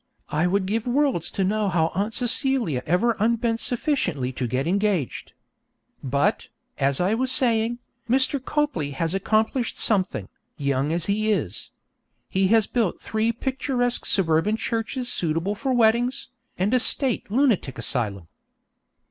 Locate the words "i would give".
0.29-0.87